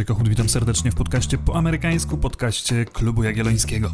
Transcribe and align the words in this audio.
Andrzej 0.00 0.16
Kochut, 0.16 0.28
witam 0.28 0.48
serdecznie 0.48 0.92
w 0.92 0.94
podcaście 0.94 1.38
po 1.38 1.56
amerykańsku, 1.56 2.18
podcaście 2.18 2.84
Klubu 2.84 3.24
Jagiellońskiego. 3.24 3.92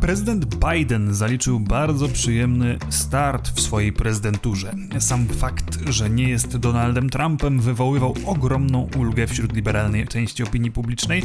Prezydent 0.00 0.54
Biden 0.54 1.14
zaliczył 1.14 1.60
bardzo 1.60 2.08
przyjemny 2.08 2.78
start 2.90 3.50
w 3.50 3.60
swojej 3.60 3.92
prezydenturze. 3.92 4.74
Sam 4.98 5.26
fakt, 5.26 5.90
że 5.90 6.10
nie 6.10 6.28
jest 6.28 6.56
Donaldem 6.56 7.10
Trumpem 7.10 7.60
wywoływał 7.60 8.14
ogromną 8.26 8.88
ulgę 8.98 9.26
wśród 9.26 9.52
liberalnej 9.52 10.08
części 10.08 10.42
opinii 10.42 10.70
publicznej, 10.70 11.22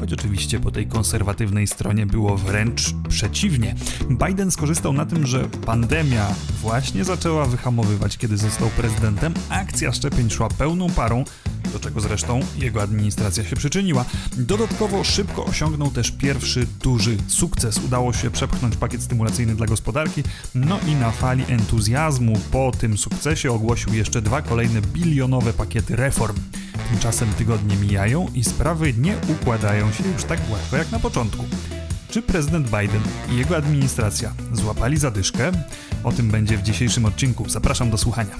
choć 0.00 0.12
oczywiście 0.12 0.60
po 0.60 0.70
tej 0.70 0.86
konserwatywnej 0.86 1.66
stronie 1.66 2.06
było 2.06 2.36
wręcz 2.36 2.94
przeciwnie. 3.08 3.74
Biden 4.10 4.50
skorzystał 4.50 4.92
na 4.92 5.06
tym, 5.06 5.26
że 5.26 5.44
pandemia 5.66 6.26
właśnie 6.60 7.04
zaczęła 7.04 7.44
wyhamowywać, 7.46 8.18
kiedy 8.18 8.36
został 8.36 8.68
prezydentem, 8.68 9.34
akcja 9.48 9.92
szczepień 9.92 10.30
szła 10.30 10.48
pełną 10.48 10.90
parą, 10.90 11.24
do 11.74 11.80
czego 11.80 12.00
zresztą 12.00 12.40
jego 12.58 12.82
administracja 12.82 13.44
się 13.44 13.56
przyczyniła. 13.56 14.04
Dodatkowo 14.36 15.04
szybko 15.04 15.44
osiągnął 15.44 15.90
też 15.90 16.10
pierwszy 16.10 16.66
duży 16.82 17.16
sukces. 17.28 17.78
Udało 17.78 18.12
się 18.12 18.30
przepchnąć 18.30 18.76
pakiet 18.76 19.02
stymulacyjny 19.02 19.54
dla 19.54 19.66
gospodarki, 19.66 20.22
no 20.54 20.78
i 20.88 20.94
na 20.94 21.10
fali 21.10 21.44
entuzjazmu 21.48 22.38
po 22.52 22.72
tym 22.78 22.98
sukcesie 22.98 23.52
ogłosił 23.52 23.94
jeszcze 23.94 24.22
dwa 24.22 24.42
kolejne 24.42 24.82
bilionowe 24.82 25.52
pakiety 25.52 25.96
reform. 25.96 26.36
Tymczasem 26.90 27.28
tygodnie 27.32 27.76
mijają 27.76 28.28
i 28.34 28.44
sprawy 28.44 28.94
nie 28.98 29.16
układają 29.28 29.92
się 29.92 30.04
już 30.12 30.24
tak 30.24 30.48
gładko 30.48 30.76
jak 30.76 30.92
na 30.92 30.98
początku. 30.98 31.44
Czy 32.10 32.22
prezydent 32.22 32.66
Biden 32.66 33.02
i 33.32 33.36
jego 33.36 33.56
administracja 33.56 34.32
złapali 34.52 34.96
zadyszkę? 34.96 35.52
O 36.04 36.12
tym 36.12 36.30
będzie 36.30 36.58
w 36.58 36.62
dzisiejszym 36.62 37.04
odcinku. 37.04 37.48
Zapraszam 37.48 37.90
do 37.90 37.98
słuchania. 37.98 38.36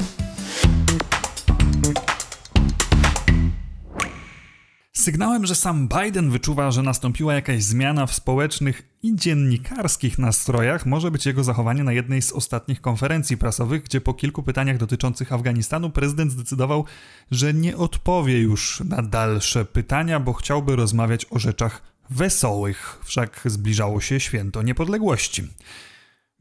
Sygnałem, 5.04 5.46
że 5.46 5.54
sam 5.54 5.88
Biden 5.88 6.30
wyczuwa, 6.30 6.70
że 6.70 6.82
nastąpiła 6.82 7.34
jakaś 7.34 7.62
zmiana 7.62 8.06
w 8.06 8.14
społecznych 8.14 8.83
i 9.02 9.16
dziennikarskich 9.16 10.19
nastrojach, 10.19 10.86
może 10.86 11.10
być 11.10 11.27
jego 11.27 11.44
zachowanie 11.44 11.84
na 11.84 11.92
jednej 11.92 12.22
z 12.22 12.33
ostatnich 12.33 12.80
konferencji 12.80 13.36
prasowych, 13.36 13.82
gdzie 13.82 14.00
po 14.00 14.14
kilku 14.14 14.42
pytaniach 14.42 14.77
dotyczących 14.77 15.32
Afganistanu 15.32 15.91
prezydent 15.91 16.32
zdecydował, 16.32 16.84
że 17.30 17.55
nie 17.55 17.77
odpowie 17.77 18.41
już 18.41 18.80
na 18.80 19.02
dalsze 19.02 19.64
pytania, 19.64 20.20
bo 20.20 20.32
chciałby 20.32 20.77
rozmawiać 20.77 21.27
o 21.30 21.38
rzeczach 21.38 21.82
wesołych, 22.10 22.98
wszak 23.05 23.41
zbliżało 23.44 24.00
się 24.00 24.20
święto 24.20 24.62
niepodległości. 24.62 25.48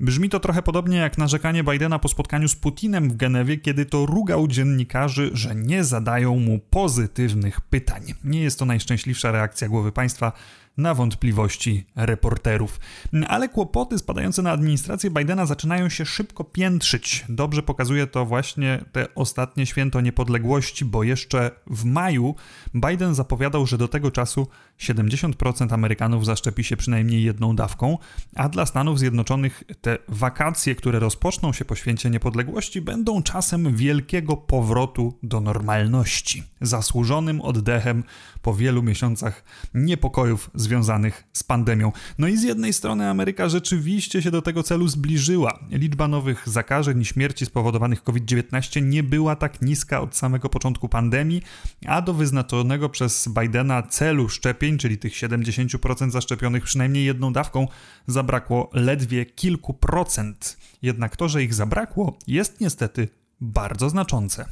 Brzmi 0.04 0.30
to 0.30 0.40
trochę 0.40 0.62
podobnie 0.62 0.98
jak 0.98 1.18
narzekanie 1.18 1.64
Bidena 1.64 2.00
po 2.00 2.08
spotkaniu 2.08 2.48
z 2.48 2.56
Putinem 2.56 3.10
w 3.10 3.16
Genewie, 3.16 3.58
kiedy 3.58 3.86
to 3.86 4.06
rugał 4.06 4.48
dziennikarzy, 4.48 5.30
że 5.34 5.56
nie 5.56 5.84
zadają 5.84 6.40
mu 6.40 6.60
pozytywnych 6.60 7.62
pytań. 7.62 8.04
Nie 8.24 8.42
jest 8.42 8.60
to 8.60 8.66
najszczęśliwsza 8.66 9.32
reakcja 9.32 9.70
głowy 9.70 9.92
państwa 9.92 10.32
na 10.78 10.94
wątpliwości 10.94 11.86
reporterów. 11.96 12.80
Ale 13.28 13.50
kłopoty 13.50 13.98
spadające 13.98 14.42
na 14.42 14.52
administrację 14.52 15.10
Bidena 15.10 15.46
zaczynają 15.46 15.90
się 15.90 16.06
szybko 16.06 16.44
piętrzyć. 16.44 17.26
Dobrze 17.30 17.64
pokazuje 17.64 18.08
to 18.08 18.26
właśnie 18.26 18.86
te 18.92 19.16
ostatnie 19.16 19.66
święto 19.66 20.02
niepodległości, 20.02 20.86
bo 20.86 21.04
jeszcze 21.04 21.52
w 21.68 21.86
maju 21.86 22.36
Biden 22.74 23.16
zapowiadał, 23.16 23.66
że 23.66 23.78
do 23.78 23.88
tego 23.88 24.12
czasu 24.12 24.48
70% 24.80 25.74
Amerykanów 25.74 26.26
zaszczepi 26.26 26.64
się 26.64 26.78
przynajmniej 26.78 27.24
jedną 27.24 27.56
dawką, 27.56 27.98
a 28.36 28.50
dla 28.50 28.66
Stanów 28.66 29.00
Zjednoczonych 29.00 29.64
te 29.82 29.98
wakacje, 30.08 30.76
które 30.76 31.00
rozpoczną 31.00 31.54
się 31.54 31.66
po 31.66 31.76
święcie 31.76 32.10
niepodległości, 32.10 32.82
będą 32.82 33.24
czasem 33.24 33.76
wielkiego 33.76 34.38
powrotu 34.38 35.20
do 35.24 35.42
normalności, 35.42 36.44
zasłużonym 36.62 37.42
oddechem 37.42 38.04
po 38.42 38.54
wielu 38.54 38.84
miesiącach 38.84 39.44
niepokojów 39.74 40.50
związanych 40.64 41.24
z 41.34 41.44
pandemią. 41.44 41.92
No 42.18 42.28
i 42.28 42.38
z 42.38 42.44
jednej 42.44 42.74
strony 42.74 43.10
Ameryka 43.10 43.50
rzeczywiście 43.50 44.22
się 44.22 44.32
do 44.32 44.42
tego 44.42 44.64
celu 44.64 44.88
zbliżyła. 44.88 45.60
Liczba 45.72 46.08
nowych 46.08 46.50
zakażeń 46.50 47.02
i 47.02 47.06
śmierci 47.06 47.46
spowodowanych 47.46 48.04
COVID-19 48.04 48.82
nie 48.82 49.04
była 49.04 49.36
tak 49.36 49.62
niska 49.62 50.02
od 50.02 50.16
samego 50.16 50.50
początku 50.50 50.90
pandemii, 50.90 51.42
a 51.86 52.02
do 52.02 52.14
wyznaczonego 52.14 52.90
przez 52.90 53.30
Bidena 53.40 53.84
celu 53.84 54.30
szczepień, 54.30 54.78
czyli 54.78 54.98
tych 54.98 55.14
70% 55.14 56.10
zaszczepionych 56.10 56.64
przynajmniej 56.64 57.06
jedną 57.06 57.34
dawką, 57.34 57.68
zabrakło 58.08 58.70
ledwie 58.74 59.26
kilku 59.26 59.74
procent. 59.74 60.58
Jednak 60.82 61.16
to, 61.16 61.30
że 61.30 61.44
ich 61.44 61.54
zabrakło, 61.54 62.18
jest 62.28 62.62
niestety 62.62 63.08
bardzo 63.42 63.90
znaczące. 63.90 64.46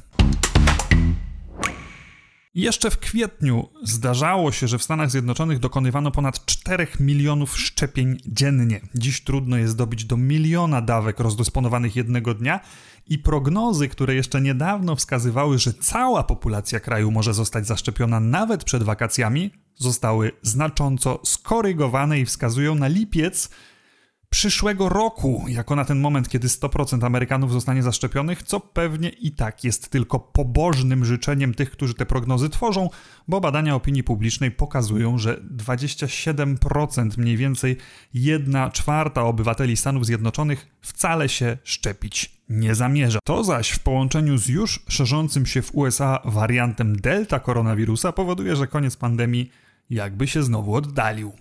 Jeszcze 2.53 2.91
w 2.91 2.99
kwietniu 2.99 3.69
zdarzało 3.83 4.51
się, 4.51 4.67
że 4.67 4.77
w 4.77 4.83
Stanach 4.83 5.11
Zjednoczonych 5.11 5.59
dokonywano 5.59 6.11
ponad 6.11 6.45
4 6.45 6.87
milionów 6.99 7.59
szczepień 7.59 8.17
dziennie. 8.25 8.81
Dziś 8.95 9.23
trudno 9.23 9.57
jest 9.57 9.77
dobić 9.77 10.05
do 10.05 10.17
miliona 10.17 10.81
dawek 10.81 11.19
rozdysponowanych 11.19 11.95
jednego 11.95 12.33
dnia 12.33 12.59
i 13.07 13.19
prognozy, 13.19 13.87
które 13.87 14.15
jeszcze 14.15 14.41
niedawno 14.41 14.95
wskazywały, 14.95 15.59
że 15.59 15.73
cała 15.73 16.23
populacja 16.23 16.79
kraju 16.79 17.11
może 17.11 17.33
zostać 17.33 17.67
zaszczepiona 17.67 18.19
nawet 18.19 18.63
przed 18.63 18.83
wakacjami, 18.83 19.51
zostały 19.75 20.31
znacząco 20.41 21.19
skorygowane 21.23 22.19
i 22.19 22.25
wskazują 22.25 22.75
na 22.75 22.87
lipiec 22.87 23.49
przyszłego 24.33 24.89
roku, 24.89 25.45
jako 25.47 25.75
na 25.75 25.85
ten 25.85 25.99
moment, 25.99 26.29
kiedy 26.29 26.47
100% 26.47 27.05
Amerykanów 27.05 27.51
zostanie 27.51 27.83
zaszczepionych, 27.83 28.43
co 28.43 28.59
pewnie 28.59 29.09
i 29.09 29.31
tak 29.31 29.63
jest 29.63 29.89
tylko 29.89 30.19
pobożnym 30.19 31.05
życzeniem 31.05 31.53
tych, 31.53 31.71
którzy 31.71 31.93
te 31.93 32.05
prognozy 32.05 32.49
tworzą, 32.49 32.89
bo 33.27 33.41
badania 33.41 33.75
opinii 33.75 34.03
publicznej 34.03 34.51
pokazują, 34.51 35.17
że 35.17 35.41
27% 35.57 37.17
mniej 37.17 37.37
więcej 37.37 37.77
1 38.13 38.71
czwarta 38.71 39.23
obywateli 39.23 39.77
Stanów 39.77 40.05
Zjednoczonych 40.05 40.67
wcale 40.81 41.29
się 41.29 41.57
szczepić 41.63 42.41
nie 42.49 42.75
zamierza. 42.75 43.19
To 43.23 43.43
zaś 43.43 43.69
w 43.69 43.79
połączeniu 43.79 44.37
z 44.37 44.47
już 44.47 44.83
szerzącym 44.87 45.45
się 45.45 45.61
w 45.61 45.75
USA 45.75 46.19
wariantem 46.25 46.95
delta 46.95 47.39
koronawirusa 47.39 48.11
powoduje, 48.11 48.55
że 48.55 48.67
koniec 48.67 48.95
pandemii 48.95 49.51
jakby 49.89 50.27
się 50.27 50.43
znowu 50.43 50.75
oddalił. 50.75 51.31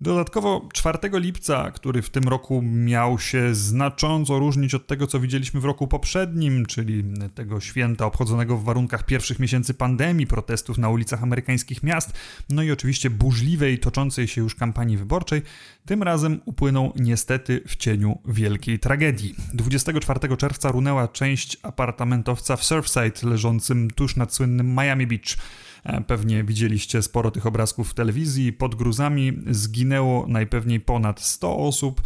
Dodatkowo 0.00 0.68
4 0.72 0.98
lipca, 1.12 1.70
który 1.70 2.02
w 2.02 2.10
tym 2.10 2.24
roku 2.24 2.62
miał 2.62 3.18
się 3.18 3.54
znacząco 3.54 4.38
różnić 4.38 4.74
od 4.74 4.86
tego, 4.86 5.06
co 5.06 5.20
widzieliśmy 5.20 5.60
w 5.60 5.64
roku 5.64 5.88
poprzednim, 5.88 6.66
czyli 6.66 7.04
tego 7.34 7.60
święta 7.60 8.06
obchodzonego 8.06 8.56
w 8.56 8.64
warunkach 8.64 9.06
pierwszych 9.06 9.38
miesięcy 9.38 9.74
pandemii, 9.74 10.26
protestów 10.26 10.78
na 10.78 10.88
ulicach 10.88 11.22
amerykańskich 11.22 11.82
miast, 11.82 12.12
no 12.48 12.62
i 12.62 12.70
oczywiście 12.70 13.10
burzliwej, 13.10 13.78
toczącej 13.78 14.28
się 14.28 14.40
już 14.40 14.54
kampanii 14.54 14.96
wyborczej, 14.96 15.42
tym 15.86 16.02
razem 16.02 16.40
upłynął 16.44 16.92
niestety 16.96 17.62
w 17.66 17.76
cieniu 17.76 18.18
wielkiej 18.24 18.78
tragedii. 18.78 19.34
24 19.54 20.36
czerwca 20.36 20.72
runęła 20.72 21.08
część 21.08 21.56
apartamentowca 21.62 22.56
w 22.56 22.64
Surfside 22.64 23.30
leżącym 23.30 23.90
tuż 23.90 24.16
nad 24.16 24.34
słynnym 24.34 24.74
Miami 24.74 25.06
Beach. 25.06 25.36
E, 25.84 26.00
pewnie 26.00 26.44
widzieliście 26.44 27.02
sporo 27.02 27.30
tych 27.30 27.46
obrazków 27.46 27.90
w 27.90 27.94
telewizji. 27.94 28.52
Pod 28.52 28.74
gruzami 28.74 29.32
zginęło 29.50 30.26
najpewniej 30.28 30.80
ponad 30.80 31.20
100 31.20 31.56
osób, 31.56 32.02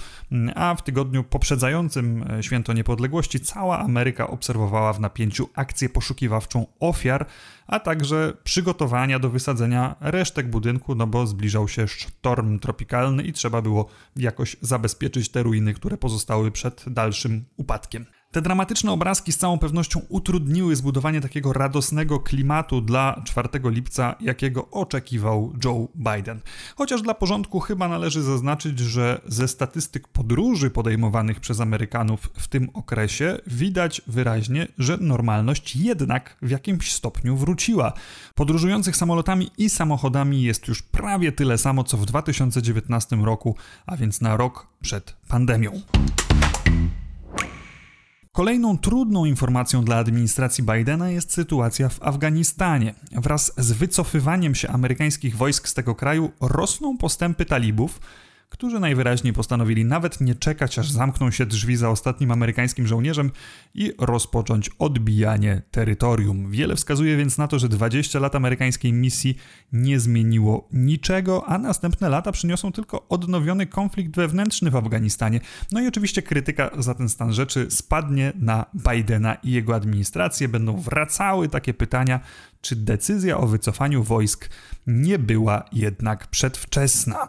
a 0.54 0.74
w 0.74 0.82
tygodniu 0.82 1.24
poprzedzającym 1.24 2.24
e, 2.30 2.42
Święto 2.42 2.72
Niepodległości 2.72 3.40
cała 3.40 3.78
Ameryka 3.78 4.28
obserwowała 4.28 4.92
w 4.92 5.00
napięciu 5.00 5.48
akcję 5.54 5.88
poszukiwawczą 5.88 6.66
ofiar, 6.80 7.26
a 7.66 7.80
także 7.80 8.32
przygotowania 8.44 9.18
do 9.18 9.30
wysadzenia 9.30 9.96
resztek 10.00 10.50
budynku, 10.50 10.94
no 10.94 11.06
bo 11.06 11.26
zbliżał 11.26 11.68
się 11.68 11.88
sztorm 11.88 12.58
tropikalny 12.58 13.22
i 13.22 13.32
trzeba 13.32 13.62
było 13.62 13.88
jakoś 14.16 14.56
zabezpieczyć 14.60 15.28
te 15.28 15.42
ruiny, 15.42 15.74
które 15.74 15.96
pozostały 15.96 16.50
przed 16.50 16.84
dalszym 16.86 17.44
upadkiem. 17.56 18.06
Te 18.32 18.42
dramatyczne 18.42 18.92
obrazki 18.92 19.32
z 19.32 19.38
całą 19.38 19.58
pewnością 19.58 20.00
utrudniły 20.08 20.76
zbudowanie 20.76 21.20
takiego 21.20 21.52
radosnego 21.52 22.20
klimatu 22.20 22.80
dla 22.80 23.22
4 23.24 23.48
lipca, 23.64 24.14
jakiego 24.20 24.70
oczekiwał 24.70 25.52
Joe 25.64 25.88
Biden. 25.94 26.40
Chociaż 26.76 27.02
dla 27.02 27.14
porządku 27.14 27.60
chyba 27.60 27.88
należy 27.88 28.22
zaznaczyć, 28.22 28.78
że 28.78 29.20
ze 29.26 29.48
statystyk 29.48 30.08
podróży 30.08 30.70
podejmowanych 30.70 31.40
przez 31.40 31.60
Amerykanów 31.60 32.30
w 32.38 32.48
tym 32.48 32.70
okresie 32.74 33.38
widać 33.46 34.02
wyraźnie, 34.06 34.68
że 34.78 34.98
normalność 35.00 35.76
jednak 35.76 36.36
w 36.42 36.50
jakimś 36.50 36.92
stopniu 36.92 37.36
wróciła. 37.36 37.92
Podróżujących 38.34 38.96
samolotami 38.96 39.50
i 39.58 39.70
samochodami 39.70 40.42
jest 40.42 40.68
już 40.68 40.82
prawie 40.82 41.32
tyle 41.32 41.58
samo 41.58 41.84
co 41.84 41.96
w 41.96 42.06
2019 42.06 43.16
roku, 43.16 43.56
a 43.86 43.96
więc 43.96 44.20
na 44.20 44.36
rok 44.36 44.66
przed 44.80 45.16
pandemią. 45.28 45.80
Kolejną 48.38 48.78
trudną 48.78 49.24
informacją 49.24 49.84
dla 49.84 49.96
administracji 49.96 50.64
Bidena 50.64 51.10
jest 51.10 51.32
sytuacja 51.32 51.88
w 51.88 52.02
Afganistanie. 52.02 52.94
Wraz 53.12 53.52
z 53.56 53.72
wycofywaniem 53.72 54.54
się 54.54 54.68
amerykańskich 54.68 55.36
wojsk 55.36 55.68
z 55.68 55.74
tego 55.74 55.94
kraju 55.94 56.30
rosną 56.40 56.98
postępy 56.98 57.44
talibów, 57.44 58.00
którzy 58.48 58.80
najwyraźniej 58.80 59.32
postanowili 59.32 59.84
nawet 59.84 60.20
nie 60.20 60.34
czekać, 60.34 60.78
aż 60.78 60.90
zamkną 60.90 61.30
się 61.30 61.46
drzwi 61.46 61.76
za 61.76 61.90
ostatnim 61.90 62.30
amerykańskim 62.30 62.86
żołnierzem 62.86 63.30
i 63.74 63.92
rozpocząć 63.98 64.70
odbijanie 64.78 65.62
terytorium. 65.70 66.50
Wiele 66.50 66.76
wskazuje 66.76 67.16
więc 67.16 67.38
na 67.38 67.48
to, 67.48 67.58
że 67.58 67.68
20 67.68 68.18
lat 68.18 68.34
amerykańskiej 68.34 68.92
misji 68.92 69.36
nie 69.72 70.00
zmieniło 70.00 70.68
niczego, 70.72 71.44
a 71.46 71.58
następne 71.58 72.08
lata 72.08 72.32
przyniosą 72.32 72.72
tylko 72.72 73.08
odnowiony 73.08 73.66
konflikt 73.66 74.16
wewnętrzny 74.16 74.70
w 74.70 74.76
Afganistanie. 74.76 75.40
No 75.72 75.80
i 75.80 75.86
oczywiście 75.86 76.22
krytyka 76.22 76.70
za 76.78 76.94
ten 76.94 77.08
stan 77.08 77.32
rzeczy 77.32 77.66
spadnie 77.70 78.32
na 78.38 78.66
Bidena 78.74 79.34
i 79.34 79.50
jego 79.50 79.74
administrację. 79.74 80.48
Będą 80.48 80.76
wracały 80.76 81.48
takie 81.48 81.74
pytania, 81.74 82.20
czy 82.60 82.76
decyzja 82.76 83.38
o 83.38 83.46
wycofaniu 83.46 84.02
wojsk 84.02 84.50
nie 84.86 85.18
była 85.18 85.64
jednak 85.72 86.26
przedwczesna. 86.26 87.28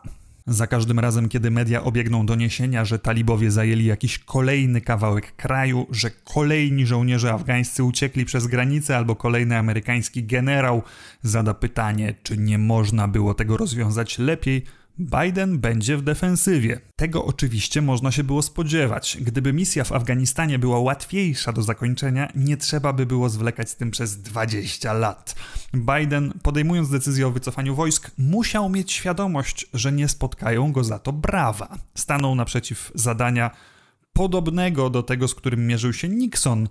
Za 0.50 0.68
każdym 0.68 1.00
razem, 1.00 1.30
kiedy 1.30 1.51
media 1.51 1.84
obiegną 1.84 2.25
doniesienia, 2.25 2.86
że 2.86 3.00
talibowie 3.00 3.51
zajęli 3.51 3.86
jakiś 3.86 4.19
kolejny 4.19 4.81
kawałek 4.81 5.36
kraju, 5.36 5.88
że 5.92 6.12
kolejni 6.12 6.86
żołnierze 6.86 7.34
afgańscy 7.34 7.84
uciekli 7.84 8.25
przez 8.25 8.48
granicę, 8.48 8.98
albo 8.98 9.16
kolejny 9.16 9.57
amerykański 9.57 10.24
generał 10.24 10.84
zada 11.24 11.54
pytanie, 11.54 12.16
czy 12.24 12.38
nie 12.38 12.57
można 12.57 13.07
było 13.07 13.34
tego 13.34 13.57
rozwiązać 13.57 14.19
lepiej, 14.19 14.63
Biden 15.00 15.60
będzie 15.60 15.98
w 15.98 16.01
defensywie. 16.01 16.80
Tego 16.96 17.25
oczywiście 17.25 17.81
można 17.81 18.12
się 18.12 18.24
było 18.24 18.42
spodziewać. 18.42 19.18
Gdyby 19.22 19.54
misja 19.54 19.84
w 19.84 19.92
Afganistanie 19.92 20.60
była 20.60 20.80
łatwiejsza 20.80 21.54
do 21.54 21.62
zakończenia, 21.62 22.31
nie 22.36 22.57
trzeba 22.57 22.94
by 22.94 23.06
było 23.06 23.30
zwlekać 23.30 23.69
z 23.69 23.75
tym 23.75 23.92
przez 23.92 24.22
20 24.22 24.94
lat. 24.94 25.36
Biden, 25.74 26.34
podejmując 26.44 26.90
decyzję 26.90 27.28
o 27.28 27.31
wycofaniu 27.31 27.75
wojsk, 27.75 28.12
musiał 28.18 28.69
mieć 28.69 28.92
świadomość, 28.92 29.68
że 29.74 29.92
nie 29.92 30.07
spotkają 30.07 30.72
go 30.72 30.84
za 30.84 31.00
to 31.00 31.13
brawa. 31.13 31.78
Stanął 31.95 32.36
naprzeciw 32.36 32.92
zadania 32.95 33.52
podobnego 34.13 34.89
do 34.89 35.03
tego, 35.03 35.27
z 35.27 35.35
którym 35.35 35.67
mierzył 35.67 35.94
się 35.94 36.09
Nixon 36.09 36.67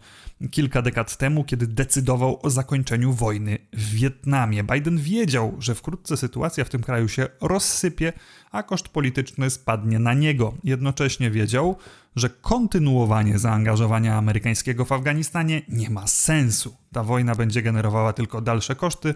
kilka 0.50 0.82
dekad 0.82 1.16
temu, 1.16 1.44
kiedy 1.44 1.66
decydował 1.66 2.38
o 2.42 2.50
zakończeniu 2.50 3.12
wojny 3.12 3.58
w 3.72 3.90
Wietnamie. 3.90 4.64
Biden 4.64 4.98
wiedział, 4.98 5.56
że 5.58 5.74
wkrótce 5.74 6.16
sytuacja 6.16 6.64
w 6.64 6.68
tym 6.68 6.82
kraju 6.82 7.08
się 7.08 7.26
rozsypie, 7.40 8.12
a 8.50 8.62
koszt 8.62 8.88
polityczny 8.88 9.50
spadnie 9.50 9.98
na 9.98 10.14
niego. 10.14 10.54
Jednocześnie 10.64 11.30
wiedział, 11.30 11.76
że 12.16 12.30
kontynuowanie 12.30 13.38
zaangażowania 13.38 14.16
amerykańskiego 14.16 14.84
w 14.84 14.92
Afganistanie 14.92 15.62
nie 15.68 15.90
ma 15.90 16.06
sensu. 16.06 16.76
Ta 16.92 17.02
wojna 17.04 17.34
będzie 17.34 17.62
generowała 17.62 18.12
tylko 18.12 18.40
dalsze 18.40 18.74
koszty 18.74 19.14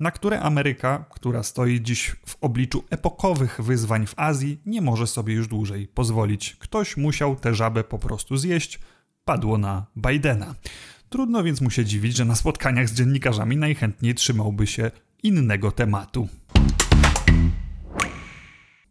na 0.00 0.10
które 0.10 0.40
Ameryka, 0.40 1.04
która 1.10 1.42
stoi 1.42 1.80
dziś 1.80 2.16
w 2.26 2.36
obliczu 2.40 2.84
epokowych 2.90 3.60
wyzwań 3.60 4.06
w 4.06 4.14
Azji, 4.16 4.60
nie 4.66 4.82
może 4.82 5.06
sobie 5.06 5.34
już 5.34 5.48
dłużej 5.48 5.88
pozwolić. 5.88 6.56
Ktoś 6.58 6.96
musiał 6.96 7.36
tę 7.36 7.54
żabę 7.54 7.84
po 7.84 7.98
prostu 7.98 8.36
zjeść, 8.36 8.80
padło 9.24 9.58
na 9.58 9.86
Bidena. 9.96 10.54
Trudno 11.08 11.42
więc 11.42 11.60
mu 11.60 11.70
się 11.70 11.84
dziwić, 11.84 12.16
że 12.16 12.24
na 12.24 12.34
spotkaniach 12.34 12.88
z 12.88 12.94
dziennikarzami 12.94 13.56
najchętniej 13.56 14.14
trzymałby 14.14 14.66
się 14.66 14.90
innego 15.22 15.72
tematu. 15.72 16.28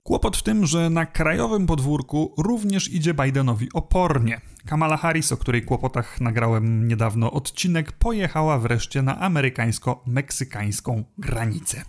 Kłopot 0.10 0.38
w 0.38 0.44
tym, 0.44 0.66
że 0.66 0.90
na 0.90 1.06
krajowym 1.06 1.68
podwórku 1.68 2.34
również 2.38 2.90
idzie 2.94 3.14
Bidenowi 3.14 3.68
opornie. 3.74 4.42
Kamala 4.66 4.98
Harris, 4.98 5.32
o 5.32 5.38
której 5.38 5.62
kłopotach 5.62 6.22
nagrałem 6.22 6.88
niedawno 6.88 7.32
odcinek, 7.32 7.92
pojechała 7.92 8.60
wreszcie 8.60 9.02
na 9.02 9.20
amerykańsko-meksykańską 9.20 11.04
granicę. 11.18 11.84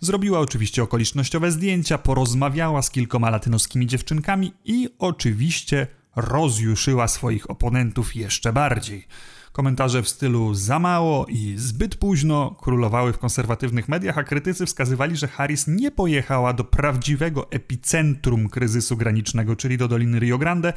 Zrobiła 0.00 0.38
oczywiście 0.38 0.82
okolicznościowe 0.82 1.50
zdjęcia, 1.50 1.98
porozmawiała 1.98 2.82
z 2.82 2.90
kilkoma 2.90 3.30
latynoskimi 3.30 3.86
dziewczynkami 3.86 4.52
i 4.64 4.88
oczywiście 4.98 5.86
rozjuszyła 6.16 7.08
swoich 7.08 7.50
oponentów 7.50 8.16
jeszcze 8.16 8.52
bardziej. 8.52 9.06
Komentarze 9.52 10.02
w 10.02 10.08
stylu 10.08 10.54
za 10.54 10.78
mało 10.78 11.26
i 11.28 11.54
zbyt 11.56 11.96
późno 11.96 12.56
królowały 12.60 13.12
w 13.12 13.18
konserwatywnych 13.18 13.88
mediach, 13.88 14.18
a 14.18 14.24
krytycy 14.24 14.66
wskazywali, 14.66 15.16
że 15.16 15.28
Harris 15.28 15.66
nie 15.66 15.90
pojechała 15.90 16.52
do 16.52 16.64
prawdziwego 16.64 17.50
epicentrum 17.50 18.48
kryzysu 18.48 18.96
granicznego, 18.96 19.56
czyli 19.56 19.78
do 19.78 19.88
Doliny 19.88 20.18
Rio 20.18 20.38
Grande, 20.38 20.72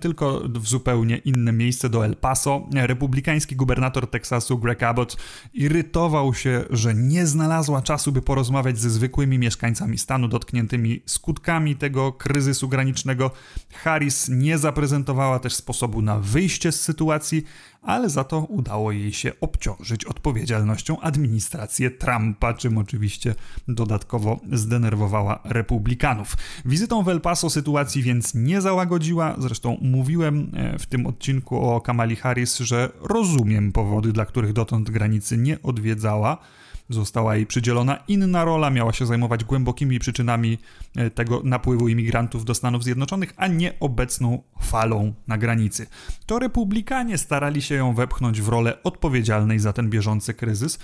tylko 0.00 0.42
w 0.48 0.66
zupełnie 0.66 1.16
inne 1.16 1.52
miejsce, 1.52 1.88
do 1.88 2.04
El 2.04 2.16
Paso. 2.16 2.68
Republikański 2.74 3.56
gubernator 3.56 4.10
Teksasu 4.10 4.58
Greg 4.58 4.82
Abbott 4.82 5.16
irytował 5.54 6.34
się, 6.34 6.64
że 6.70 6.94
nie 6.94 7.26
znalazła 7.26 7.82
czasu, 7.82 8.12
by 8.12 8.22
porozmawiać 8.22 8.78
ze 8.78 8.90
zwykłymi 8.90 9.38
mieszkańcami 9.38 9.98
stanu 9.98 10.28
dotkniętymi 10.28 11.02
skutkami 11.06 11.76
tego 11.76 12.12
kryzysu 12.12 12.68
granicznego. 12.68 13.30
Harris 13.72 14.28
nie 14.28 14.58
zaprezentowała 14.58 15.38
też 15.38 15.54
sposobu 15.54 16.02
na 16.02 16.18
wyjście 16.18 16.72
z 16.72 16.80
sytuacji, 16.80 17.44
ale 17.86 18.10
za 18.10 18.24
to 18.24 18.40
udało 18.40 18.92
jej 18.92 19.12
się 19.12 19.32
obciążyć 19.40 20.04
odpowiedzialnością 20.04 21.00
administrację 21.00 21.90
Trumpa, 21.90 22.54
czym 22.54 22.78
oczywiście 22.78 23.34
dodatkowo 23.68 24.40
zdenerwowała 24.52 25.40
republikanów. 25.44 26.36
Wizytą 26.64 27.02
w 27.02 27.08
El 27.08 27.20
Paso 27.20 27.50
sytuacji 27.50 28.02
więc 28.02 28.34
nie 28.34 28.60
załagodziła, 28.60 29.34
zresztą 29.38 29.78
mówiłem 29.80 30.50
e, 30.54 30.78
w 30.78 30.86
tym 30.86 31.06
odcinku 31.06 31.70
o 31.70 31.80
Kamali 31.80 32.16
Harris, 32.16 32.58
że 32.58 32.90
rozumiem 33.00 33.72
powody, 33.72 34.12
dla 34.12 34.26
których 34.26 34.52
dotąd 34.52 34.90
granicy 34.90 35.36
nie 35.36 35.62
odwiedzała. 35.62 36.38
Została 36.88 37.36
jej 37.36 37.46
przydzielona 37.46 37.96
inna 38.08 38.44
rola, 38.44 38.70
miała 38.70 38.92
się 38.92 39.06
zajmować 39.06 39.44
głębokimi 39.44 39.98
przyczynami 39.98 40.58
e, 40.96 41.10
tego 41.10 41.40
napływu 41.44 41.88
imigrantów 41.88 42.44
do 42.44 42.54
Stanów 42.54 42.84
Zjednoczonych, 42.84 43.32
a 43.36 43.46
nie 43.46 43.80
obecną 43.80 44.42
falą 44.60 45.14
na 45.26 45.38
granicy. 45.38 45.86
To 46.26 46.38
republikanie 46.38 47.18
starali 47.18 47.62
się 47.62 47.74
ją 47.74 47.94
wepchnąć 47.94 48.42
w 48.42 48.48
rolę 48.48 48.82
odpowiedzialnej 48.82 49.58
za 49.58 49.72
ten 49.72 49.90
bieżący 49.90 50.34
kryzys, 50.34 50.78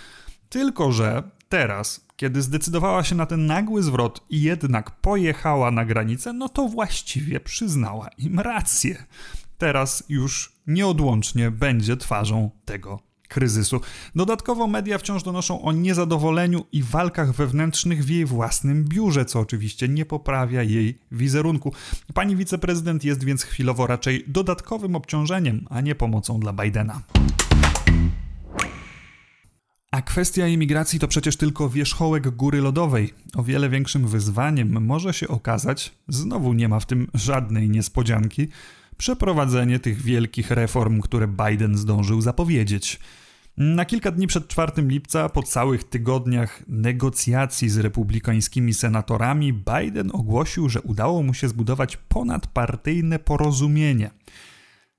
tylko 0.48 0.92
że 0.92 1.22
teraz, 1.48 2.06
kiedy 2.16 2.42
zdecydowała 2.42 3.04
się 3.04 3.14
na 3.14 3.26
ten 3.26 3.46
nagły 3.46 3.82
zwrot 3.82 4.24
i 4.30 4.42
jednak 4.42 4.90
pojechała 4.90 5.70
na 5.70 5.84
granicę, 5.84 6.32
no 6.32 6.48
to 6.48 6.68
właściwie 6.68 7.40
przyznała 7.40 8.08
im 8.18 8.40
rację. 8.40 9.04
Teraz 9.58 10.04
już 10.08 10.52
nieodłącznie 10.66 11.50
będzie 11.50 11.96
twarzą 11.96 12.50
tego 12.64 13.11
kryzysu. 13.32 13.80
Dodatkowo 14.14 14.66
media 14.66 14.98
wciąż 14.98 15.22
donoszą 15.22 15.62
o 15.62 15.72
niezadowoleniu 15.72 16.64
i 16.72 16.82
walkach 16.82 17.32
wewnętrznych 17.32 18.04
w 18.04 18.08
jej 18.08 18.24
własnym 18.24 18.84
biurze, 18.84 19.24
co 19.24 19.40
oczywiście 19.40 19.88
nie 19.88 20.04
poprawia 20.06 20.62
jej 20.62 20.98
wizerunku. 21.12 21.72
Pani 22.14 22.36
wiceprezydent 22.36 23.04
jest 23.04 23.24
więc 23.24 23.42
chwilowo 23.42 23.86
raczej 23.86 24.24
dodatkowym 24.26 24.96
obciążeniem, 24.96 25.66
a 25.70 25.80
nie 25.80 25.94
pomocą 25.94 26.40
dla 26.40 26.52
Bidena. 26.52 27.02
A 29.90 30.02
kwestia 30.02 30.46
imigracji 30.46 30.98
to 30.98 31.08
przecież 31.08 31.36
tylko 31.36 31.68
wierzchołek 31.68 32.30
góry 32.30 32.60
lodowej. 32.60 33.14
O 33.36 33.42
wiele 33.42 33.68
większym 33.68 34.08
wyzwaniem 34.08 34.84
może 34.84 35.14
się 35.14 35.28
okazać, 35.28 35.92
znowu 36.08 36.52
nie 36.52 36.68
ma 36.68 36.80
w 36.80 36.86
tym 36.86 37.08
żadnej 37.14 37.70
niespodzianki, 37.70 38.48
przeprowadzenie 38.96 39.78
tych 39.78 40.02
wielkich 40.02 40.50
reform, 40.50 41.00
które 41.00 41.28
Biden 41.28 41.78
zdążył 41.78 42.20
zapowiedzieć. 42.20 43.00
Na 43.62 43.84
kilka 43.84 44.10
dni 44.10 44.26
przed 44.26 44.48
4 44.48 44.72
lipca, 44.76 45.28
po 45.28 45.42
całych 45.42 45.84
tygodniach 45.84 46.62
negocjacji 46.68 47.68
z 47.68 47.78
republikańskimi 47.78 48.74
senatorami, 48.74 49.52
Biden 49.52 50.10
ogłosił, 50.12 50.68
że 50.68 50.80
udało 50.80 51.22
mu 51.22 51.34
się 51.34 51.48
zbudować 51.48 51.96
ponadpartyjne 51.96 53.18
porozumienie– 53.18 54.10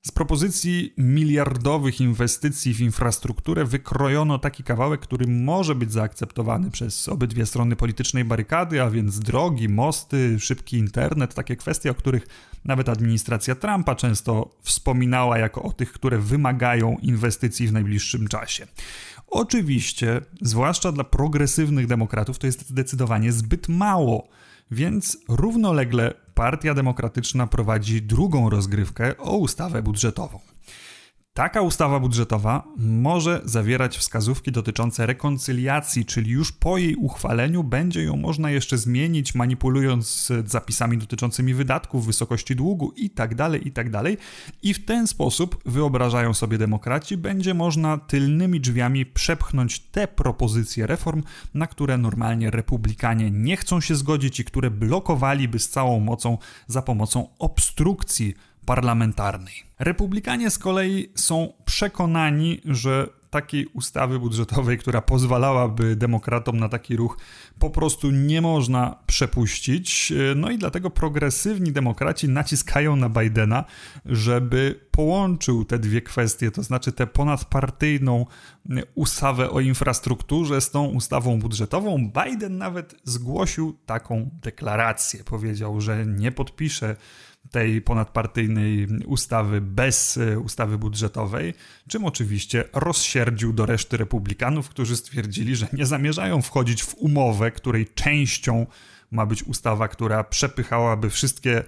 z 0.05 0.11
propozycji 0.11 0.93
miliardowych 0.97 2.01
inwestycji 2.01 2.73
w 2.73 2.81
infrastrukturę 2.81 3.65
wykrojono 3.65 4.39
taki 4.39 4.63
kawałek, 4.63 5.01
który 5.01 5.27
może 5.27 5.75
być 5.75 5.91
zaakceptowany 5.91 6.71
przez 6.71 7.09
obydwie 7.09 7.45
strony 7.45 7.75
politycznej 7.75 8.25
barykady, 8.25 8.81
a 8.81 8.89
więc 8.89 9.19
drogi, 9.19 9.69
mosty, 9.69 10.39
szybki 10.39 10.77
internet, 10.77 11.33
takie 11.33 11.55
kwestie, 11.55 11.91
o 11.91 11.95
których 11.95 12.27
nawet 12.65 12.89
administracja 12.89 13.55
Trumpa 13.55 13.95
często 13.95 14.57
wspominała 14.61 15.37
jako 15.37 15.63
o 15.63 15.71
tych, 15.71 15.91
które 15.91 16.17
wymagają 16.17 16.97
inwestycji 17.01 17.67
w 17.67 17.73
najbliższym 17.73 18.27
czasie. 18.27 18.67
Oczywiście, 19.27 20.21
zwłaszcza 20.41 20.91
dla 20.91 21.03
progresywnych 21.03 21.87
demokratów, 21.87 22.39
to 22.39 22.47
jest 22.47 22.69
zdecydowanie 22.69 23.31
zbyt 23.31 23.69
mało 23.69 24.27
więc 24.73 25.17
równolegle 25.29 26.13
Partia 26.33 26.73
Demokratyczna 26.73 27.47
prowadzi 27.47 28.01
drugą 28.01 28.49
rozgrywkę 28.49 29.17
o 29.17 29.37
ustawę 29.37 29.83
budżetową. 29.83 30.52
Taka 31.35 31.61
ustawa 31.61 31.99
budżetowa 31.99 32.63
może 32.77 33.41
zawierać 33.45 33.97
wskazówki 33.97 34.51
dotyczące 34.51 35.05
rekoncyliacji, 35.05 36.05
czyli 36.05 36.31
już 36.31 36.51
po 36.51 36.77
jej 36.77 36.95
uchwaleniu 36.95 37.63
będzie 37.63 38.03
ją 38.03 38.15
można 38.15 38.51
jeszcze 38.51 38.77
zmienić, 38.77 39.35
manipulując 39.35 40.31
zapisami 40.45 40.97
dotyczącymi 40.97 41.53
wydatków, 41.53 42.05
wysokości 42.05 42.55
długu 42.55 42.93
itd., 42.95 43.35
tak 43.35 43.65
itd. 43.65 43.91
Tak 43.91 44.05
I 44.63 44.73
w 44.73 44.85
ten 44.85 45.07
sposób, 45.07 45.61
wyobrażają 45.65 46.33
sobie 46.33 46.57
demokraci, 46.57 47.17
będzie 47.17 47.53
można 47.53 47.97
tylnymi 47.97 48.59
drzwiami 48.59 49.05
przepchnąć 49.05 49.79
te 49.79 50.07
propozycje 50.07 50.87
reform, 50.87 51.23
na 51.53 51.67
które 51.67 51.97
normalnie 51.97 52.51
republikanie 52.51 53.31
nie 53.31 53.57
chcą 53.57 53.81
się 53.81 53.95
zgodzić 53.95 54.39
i 54.39 54.45
które 54.45 54.71
blokowaliby 54.71 55.59
z 55.59 55.69
całą 55.69 55.99
mocą 55.99 56.37
za 56.67 56.81
pomocą 56.81 57.27
obstrukcji 57.39 58.33
parlamentarnej. 58.65 59.53
Republikanie 59.79 60.49
z 60.49 60.57
kolei 60.57 61.11
są 61.15 61.53
przekonani, 61.65 62.61
że 62.65 63.07
takiej 63.29 63.65
ustawy 63.65 64.19
budżetowej, 64.19 64.77
która 64.77 65.01
pozwalałaby 65.01 65.95
demokratom 65.95 66.59
na 66.59 66.69
taki 66.69 66.95
ruch, 66.95 67.17
po 67.59 67.69
prostu 67.69 68.11
nie 68.11 68.41
można 68.41 68.95
przepuścić. 69.07 70.13
No 70.35 70.51
i 70.51 70.57
dlatego 70.57 70.89
progresywni 70.89 71.71
demokraci 71.71 72.29
naciskają 72.29 72.95
na 72.95 73.09
Bidena, 73.09 73.65
żeby 74.05 74.79
połączył 74.91 75.65
te 75.65 75.79
dwie 75.79 76.01
kwestie, 76.01 76.51
to 76.51 76.63
znaczy 76.63 76.91
tę 76.91 77.07
ponadpartyjną 77.07 78.25
ustawę 78.95 79.49
o 79.49 79.59
infrastrukturze 79.59 80.61
z 80.61 80.71
tą 80.71 80.85
ustawą 80.85 81.39
budżetową. 81.39 82.11
Biden 82.23 82.57
nawet 82.57 82.95
zgłosił 83.03 83.77
taką 83.85 84.29
deklarację. 84.41 85.23
Powiedział, 85.23 85.81
że 85.81 86.05
nie 86.05 86.31
podpisze 86.31 86.95
tej 87.51 87.81
ponadpartyjnej 87.81 88.87
ustawy 89.05 89.61
bez 89.61 90.17
e, 90.17 90.39
ustawy 90.39 90.77
budżetowej, 90.77 91.53
czym 91.87 92.05
oczywiście 92.05 92.63
rozsierdził 92.73 93.53
do 93.53 93.65
reszty 93.65 93.97
republikanów, 93.97 94.69
którzy 94.69 94.97
stwierdzili, 94.97 95.55
że 95.55 95.67
nie 95.73 95.85
zamierzają 95.85 96.41
wchodzić 96.41 96.83
w 96.83 96.95
umowę, 96.95 97.51
której 97.51 97.87
częścią 97.95 98.65
ma 99.11 99.25
być 99.25 99.43
ustawa, 99.43 99.87
która 99.87 100.23
przepychałaby 100.23 101.09
wszystkie 101.09 101.63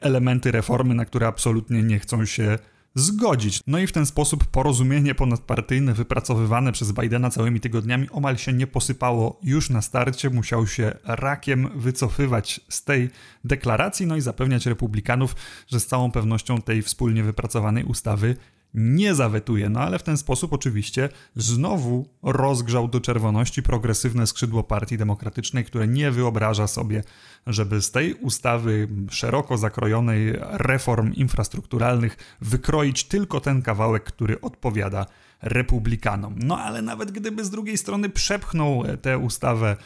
elementy 0.00 0.50
reformy, 0.50 0.94
na 0.94 1.04
które 1.04 1.26
absolutnie 1.26 1.82
nie 1.82 1.98
chcą 1.98 2.24
się 2.24 2.58
zgodzić. 2.96 3.60
No 3.66 3.78
i 3.78 3.86
w 3.86 3.92
ten 3.92 4.06
sposób 4.06 4.44
porozumienie 4.44 5.14
ponadpartyjne 5.14 5.94
wypracowywane 5.94 6.72
przez 6.72 6.92
Bidena 6.92 7.30
całymi 7.30 7.60
tygodniami 7.60 8.10
omal 8.10 8.36
się 8.36 8.52
nie 8.52 8.66
posypało 8.66 9.40
już 9.42 9.70
na 9.70 9.82
starcie. 9.82 10.30
Musiał 10.30 10.66
się 10.66 10.92
rakiem 11.04 11.68
wycofywać 11.74 12.60
z 12.68 12.84
tej 12.84 13.10
deklaracji, 13.44 14.06
no 14.06 14.16
i 14.16 14.20
zapewniać 14.20 14.66
republikanów, 14.66 15.36
że 15.68 15.80
z 15.80 15.86
całą 15.86 16.10
pewnością 16.10 16.62
tej 16.62 16.82
wspólnie 16.82 17.22
wypracowanej 17.22 17.84
ustawy 17.84 18.36
nie 18.76 19.14
zawetuje. 19.14 19.68
No 19.68 19.80
ale 19.80 19.98
w 19.98 20.02
ten 20.02 20.16
sposób 20.16 20.52
oczywiście 20.52 21.08
znowu 21.36 22.08
rozgrzał 22.22 22.88
do 22.88 23.00
czerwoności 23.00 23.62
progresywne 23.62 24.26
skrzydło 24.26 24.62
Partii 24.62 24.98
Demokratycznej, 24.98 25.64
które 25.64 25.88
nie 25.88 26.10
wyobraża 26.10 26.66
sobie, 26.66 27.02
żeby 27.46 27.82
z 27.82 27.90
tej 27.90 28.14
ustawy 28.14 28.88
szeroko 29.10 29.58
zakrojonej 29.58 30.32
reform 30.40 31.12
infrastrukturalnych 31.12 32.16
wykroić 32.40 33.04
tylko 33.04 33.40
ten 33.40 33.62
kawałek, 33.62 34.04
który 34.04 34.40
odpowiada 34.40 35.06
republikanom. 35.42 36.34
No 36.38 36.58
ale 36.58 36.82
nawet 36.82 37.10
gdyby 37.10 37.44
z 37.44 37.50
drugiej 37.50 37.78
strony 37.78 38.08
przepchnął 38.08 38.84
tę 39.02 39.18
ustawę 39.18 39.76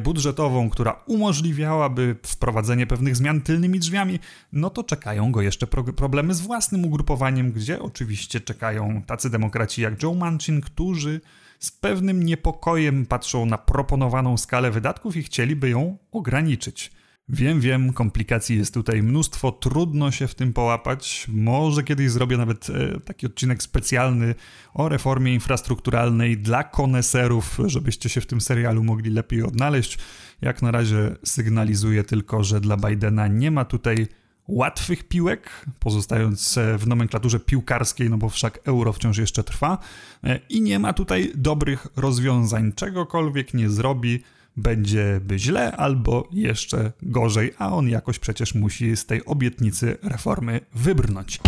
budżetową, 0.00 0.70
która 0.70 1.02
umożliwiałaby 1.06 2.16
wprowadzenie 2.22 2.86
pewnych 2.86 3.16
zmian 3.16 3.40
tylnymi 3.40 3.78
drzwiami, 3.78 4.18
no 4.52 4.70
to 4.70 4.84
czekają 4.84 5.32
go 5.32 5.42
jeszcze 5.42 5.66
pro 5.66 5.84
problemy 5.84 6.34
z 6.34 6.40
własnym 6.40 6.84
ugrupowaniem, 6.84 7.52
gdzie 7.52 7.82
oczywiście 7.82 8.40
czekają 8.40 9.02
tacy 9.06 9.30
demokraci 9.30 9.82
jak 9.82 10.02
Joe 10.02 10.14
Manchin, 10.14 10.60
którzy 10.60 11.20
z 11.58 11.70
pewnym 11.70 12.22
niepokojem 12.22 13.06
patrzą 13.06 13.46
na 13.46 13.58
proponowaną 13.58 14.36
skalę 14.36 14.70
wydatków 14.70 15.16
i 15.16 15.22
chcieliby 15.22 15.70
ją 15.70 15.98
ograniczyć. 16.12 16.92
Wiem, 17.28 17.60
wiem, 17.60 17.92
komplikacji 17.92 18.58
jest 18.58 18.74
tutaj 18.74 19.02
mnóstwo, 19.02 19.52
trudno 19.52 20.10
się 20.10 20.26
w 20.26 20.34
tym 20.34 20.52
połapać. 20.52 21.26
Może 21.28 21.82
kiedyś 21.82 22.10
zrobię 22.10 22.36
nawet 22.36 22.70
e, 22.70 23.00
taki 23.00 23.26
odcinek 23.26 23.62
specjalny 23.62 24.34
o 24.74 24.88
reformie 24.88 25.34
infrastrukturalnej 25.34 26.38
dla 26.38 26.64
koneserów, 26.64 27.58
żebyście 27.66 28.08
się 28.08 28.20
w 28.20 28.26
tym 28.26 28.40
serialu 28.40 28.84
mogli 28.84 29.10
lepiej 29.10 29.42
odnaleźć. 29.42 29.98
Jak 30.42 30.62
na 30.62 30.70
razie 30.70 31.16
sygnalizuję 31.24 32.04
tylko, 32.04 32.44
że 32.44 32.60
dla 32.60 32.76
Bidena 32.76 33.26
nie 33.26 33.50
ma 33.50 33.64
tutaj 33.64 34.06
łatwych 34.48 35.08
piłek, 35.08 35.66
pozostając 35.78 36.58
e, 36.58 36.78
w 36.78 36.86
nomenklaturze 36.86 37.40
piłkarskiej, 37.40 38.10
no 38.10 38.18
bo 38.18 38.28
wszak 38.28 38.60
euro 38.64 38.92
wciąż 38.92 39.18
jeszcze 39.18 39.44
trwa, 39.44 39.78
e, 40.24 40.40
i 40.48 40.62
nie 40.62 40.78
ma 40.78 40.92
tutaj 40.92 41.32
dobrych 41.34 41.86
rozwiązań. 41.96 42.72
Czegokolwiek 42.72 43.54
nie 43.54 43.70
zrobi, 43.70 44.22
będzie 44.56 45.20
źle 45.36 45.76
albo 45.76 46.28
jeszcze 46.32 46.92
gorzej, 47.02 47.52
a 47.58 47.72
on 47.72 47.88
jakoś 47.88 48.18
przecież 48.18 48.54
musi 48.54 48.96
z 48.96 49.06
tej 49.06 49.24
obietnicy 49.24 49.96
reformy 50.02 50.60
wybrnąć. 50.74 51.40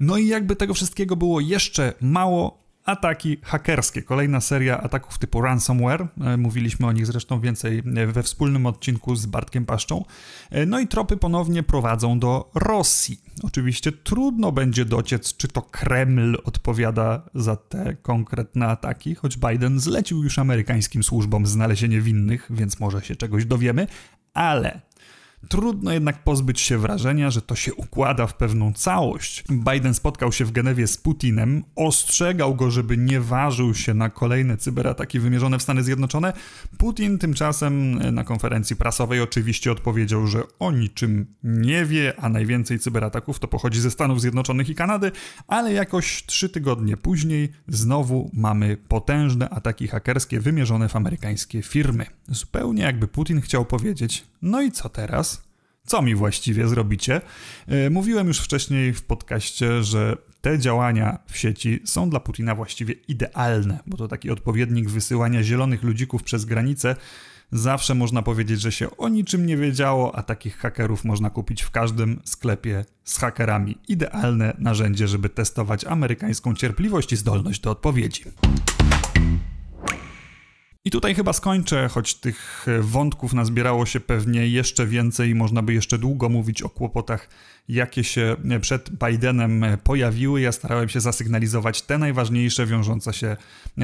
No 0.00 0.18
i 0.18 0.26
jakby 0.26 0.56
tego 0.56 0.74
wszystkiego 0.74 1.16
było 1.16 1.40
jeszcze 1.40 1.92
mało, 2.00 2.67
Ataki 2.88 3.38
hakerskie, 3.42 4.02
kolejna 4.02 4.40
seria 4.40 4.80
ataków 4.80 5.18
typu 5.18 5.42
ransomware. 5.42 6.06
E, 6.20 6.36
mówiliśmy 6.36 6.86
o 6.86 6.92
nich 6.92 7.06
zresztą 7.06 7.40
więcej 7.40 7.82
e, 7.96 8.06
we 8.06 8.22
wspólnym 8.22 8.66
odcinku 8.66 9.16
z 9.16 9.26
Bartkiem 9.26 9.66
Paszczą. 9.66 10.04
E, 10.50 10.66
no 10.66 10.80
i 10.80 10.86
tropy 10.86 11.16
ponownie 11.16 11.62
prowadzą 11.62 12.18
do 12.18 12.50
Rosji. 12.54 13.20
Oczywiście 13.42 13.92
trudno 13.92 14.52
będzie 14.52 14.84
dociec, 14.84 15.36
czy 15.36 15.48
to 15.48 15.62
Kreml 15.62 16.38
odpowiada 16.44 17.22
za 17.34 17.56
te 17.56 17.94
konkretne 17.94 18.66
ataki, 18.66 19.14
choć 19.14 19.36
Biden 19.36 19.80
zlecił 19.80 20.22
już 20.22 20.38
amerykańskim 20.38 21.02
służbom 21.02 21.46
znalezienie 21.46 22.00
winnych, 22.00 22.46
więc 22.50 22.80
może 22.80 23.02
się 23.02 23.16
czegoś 23.16 23.44
dowiemy, 23.44 23.86
ale 24.34 24.80
Trudno 25.48 25.92
jednak 25.92 26.24
pozbyć 26.24 26.60
się 26.60 26.78
wrażenia, 26.78 27.30
że 27.30 27.42
to 27.42 27.54
się 27.54 27.74
układa 27.74 28.26
w 28.26 28.34
pewną 28.34 28.72
całość. 28.72 29.44
Biden 29.50 29.94
spotkał 29.94 30.32
się 30.32 30.44
w 30.44 30.52
Genewie 30.52 30.86
z 30.86 30.96
Putinem, 30.96 31.64
ostrzegał 31.76 32.54
go, 32.54 32.70
żeby 32.70 32.96
nie 32.96 33.20
ważył 33.20 33.74
się 33.74 33.94
na 33.94 34.10
kolejne 34.10 34.56
cyberataki 34.56 35.20
wymierzone 35.20 35.58
w 35.58 35.62
Stany 35.62 35.82
Zjednoczone. 35.82 36.32
Putin 36.78 37.18
tymczasem 37.18 37.98
na 38.14 38.24
konferencji 38.24 38.76
prasowej 38.76 39.20
oczywiście 39.20 39.72
odpowiedział, 39.72 40.26
że 40.26 40.42
o 40.58 40.72
niczym 40.72 41.26
nie 41.42 41.84
wie, 41.84 42.12
a 42.20 42.28
najwięcej 42.28 42.78
cyberataków 42.78 43.38
to 43.38 43.48
pochodzi 43.48 43.80
ze 43.80 43.90
Stanów 43.90 44.20
Zjednoczonych 44.20 44.68
i 44.68 44.74
Kanady, 44.74 45.12
ale 45.46 45.72
jakoś 45.72 46.26
trzy 46.26 46.48
tygodnie 46.48 46.96
później 46.96 47.52
znowu 47.68 48.30
mamy 48.34 48.76
potężne 48.76 49.50
ataki 49.50 49.88
hakerskie 49.88 50.40
wymierzone 50.40 50.88
w 50.88 50.96
amerykańskie 50.96 51.62
firmy. 51.62 52.06
Zupełnie 52.28 52.82
jakby 52.82 53.08
Putin 53.08 53.40
chciał 53.40 53.64
powiedzieć, 53.64 54.26
no 54.42 54.62
i 54.62 54.72
co 54.72 54.88
teraz? 54.88 55.37
Co 55.88 56.02
mi 56.02 56.14
właściwie 56.14 56.68
zrobicie? 56.68 57.20
E, 57.66 57.90
mówiłem 57.90 58.26
już 58.26 58.40
wcześniej 58.40 58.92
w 58.92 59.02
podcaście, 59.02 59.82
że 59.82 60.16
te 60.40 60.58
działania 60.58 61.18
w 61.26 61.36
sieci 61.36 61.80
są 61.84 62.10
dla 62.10 62.20
Putina 62.20 62.54
właściwie 62.54 62.94
idealne, 63.08 63.78
bo 63.86 63.96
to 63.96 64.08
taki 64.08 64.30
odpowiednik 64.30 64.90
wysyłania 64.90 65.42
zielonych 65.42 65.82
ludzików 65.82 66.22
przez 66.22 66.44
granicę. 66.44 66.96
Zawsze 67.52 67.94
można 67.94 68.22
powiedzieć, 68.22 68.60
że 68.60 68.72
się 68.72 68.96
o 68.96 69.08
niczym 69.08 69.46
nie 69.46 69.56
wiedziało, 69.56 70.16
a 70.16 70.22
takich 70.22 70.56
hakerów 70.56 71.04
można 71.04 71.30
kupić 71.30 71.62
w 71.62 71.70
każdym 71.70 72.20
sklepie 72.24 72.84
z 73.04 73.18
hakerami. 73.18 73.78
Idealne 73.88 74.56
narzędzie, 74.58 75.08
żeby 75.08 75.28
testować 75.28 75.84
amerykańską 75.84 76.54
cierpliwość 76.54 77.12
i 77.12 77.16
zdolność 77.16 77.60
do 77.60 77.70
odpowiedzi. 77.70 78.24
I 80.88 80.90
tutaj 80.90 81.14
chyba 81.14 81.32
skończę, 81.32 81.88
choć 81.88 82.14
tych 82.14 82.66
wątków 82.80 83.32
nazbierało 83.32 83.86
się 83.86 84.00
pewnie 84.00 84.48
jeszcze 84.48 84.86
więcej 84.86 85.30
i 85.30 85.34
można 85.34 85.62
by 85.62 85.74
jeszcze 85.74 85.98
długo 85.98 86.28
mówić 86.28 86.62
o 86.62 86.68
kłopotach 86.68 87.28
jakie 87.68 88.04
się 88.04 88.36
przed 88.60 88.90
Bidenem 88.90 89.64
pojawiły. 89.84 90.40
Ja 90.40 90.52
starałem 90.52 90.88
się 90.88 91.00
zasygnalizować 91.00 91.82
te 91.82 91.98
najważniejsze, 91.98 92.66
wiążące 92.66 93.12
się 93.12 93.36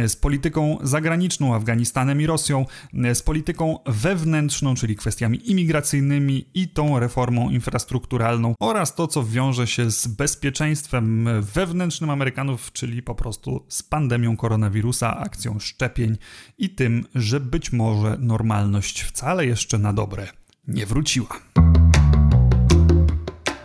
z 0.09 0.17
polityką 0.17 0.79
zagraniczną, 0.83 1.55
Afganistanem 1.55 2.21
i 2.21 2.27
Rosją, 2.27 2.67
z 3.15 3.23
polityką 3.23 3.79
wewnętrzną, 3.87 4.75
czyli 4.75 4.97
kwestiami 4.97 5.51
imigracyjnymi 5.51 6.45
i 6.55 6.69
tą 6.69 6.99
reformą 6.99 7.51
infrastrukturalną 7.51 8.55
oraz 8.61 8.95
to, 8.95 9.07
co 9.07 9.25
wiąże 9.25 9.67
się 9.67 9.91
z 9.91 10.07
bezpieczeństwem 10.07 11.29
wewnętrznym 11.41 12.11
Amerykanów, 12.11 12.73
czyli 12.73 13.03
po 13.03 13.15
prostu 13.15 13.65
z 13.69 13.83
pandemią 13.83 14.37
koronawirusa, 14.37 15.17
akcją 15.17 15.59
szczepień 15.59 16.17
i 16.59 16.71
tym, 16.71 17.05
że 17.15 17.41
być 17.41 17.73
może 17.73 18.17
normalność 18.21 19.03
wcale 19.03 19.47
jeszcze 19.47 19.79
na 19.79 19.93
dobre 19.93 20.29
nie 20.69 20.87
wróciła. 20.87 21.29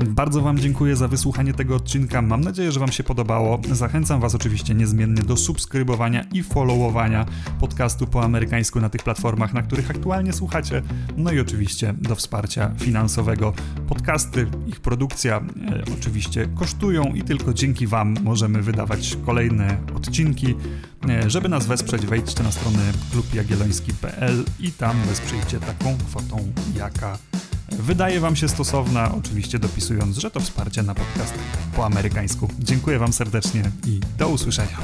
Bardzo 0.07 0.41
Wam 0.41 0.59
dziękuję 0.59 0.95
za 0.95 1.07
wysłuchanie 1.07 1.53
tego 1.53 1.75
odcinka. 1.75 2.21
Mam 2.21 2.41
nadzieję, 2.41 2.71
że 2.71 2.79
Wam 2.79 2.91
się 2.91 3.03
podobało. 3.03 3.59
Zachęcam 3.71 4.21
Was 4.21 4.35
oczywiście 4.35 4.75
niezmiennie 4.75 5.21
do 5.21 5.37
subskrybowania 5.37 6.23
i 6.33 6.43
followowania 6.43 7.25
podcastu 7.59 8.07
po 8.07 8.23
amerykańsku 8.23 8.79
na 8.79 8.89
tych 8.89 9.03
platformach, 9.03 9.53
na 9.53 9.61
których 9.61 9.91
aktualnie 9.91 10.33
słuchacie. 10.33 10.81
No 11.17 11.31
i 11.31 11.39
oczywiście 11.39 11.93
do 11.97 12.15
wsparcia 12.15 12.71
finansowego. 12.77 13.53
Podcasty, 13.87 14.47
ich 14.67 14.79
produkcja 14.79 15.37
e, 15.37 15.83
oczywiście 15.99 16.47
kosztują 16.55 17.03
i 17.03 17.21
tylko 17.21 17.53
dzięki 17.53 17.87
Wam 17.87 18.15
możemy 18.23 18.61
wydawać 18.61 19.17
kolejne 19.25 19.77
odcinki. 19.95 20.55
E, 21.09 21.29
żeby 21.29 21.49
nas 21.49 21.65
wesprzeć, 21.65 22.05
wejdźcie 22.05 22.43
na 22.43 22.51
stronę 22.51 22.91
klubjagielloński.pl 23.11 24.43
i 24.59 24.71
tam 24.71 24.97
wesprzyjcie 25.01 25.59
taką 25.59 25.97
kwotą, 25.97 26.51
jaka 26.75 27.17
wydaje 27.79 28.19
Wam 28.19 28.35
się 28.35 28.49
stosowna, 28.49 29.15
oczywiście 29.15 29.59
dopisując, 29.59 30.17
że 30.17 30.31
to 30.31 30.39
wsparcie 30.39 30.83
na 30.83 30.95
podcast 30.95 31.33
po 31.75 31.85
amerykańsku. 31.85 32.49
Dziękuję 32.59 32.99
Wam 32.99 33.13
serdecznie 33.13 33.71
i 33.85 33.99
do 34.17 34.29
usłyszenia. 34.29 34.77